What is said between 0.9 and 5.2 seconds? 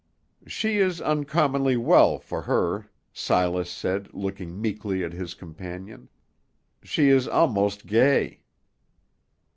uncommonly well, for her," Silas said, looking meekly at